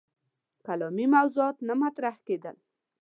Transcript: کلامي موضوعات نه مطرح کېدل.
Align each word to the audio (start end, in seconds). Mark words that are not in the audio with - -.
کلامي 0.65 1.05
موضوعات 1.15 1.57
نه 1.67 1.73
مطرح 1.81 2.15
کېدل. 2.27 2.55